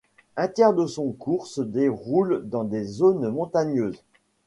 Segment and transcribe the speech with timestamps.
[0.35, 4.01] Un tiers de son cours se déroule dans des zones montagneuses.